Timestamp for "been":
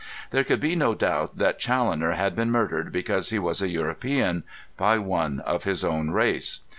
2.35-2.49